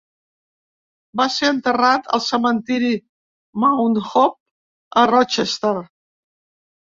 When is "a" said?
5.03-5.03